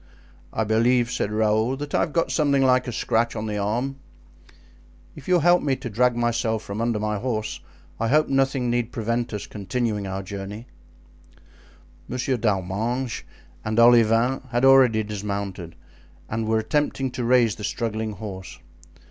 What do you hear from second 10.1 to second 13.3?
journey." Monsieur d'Arminges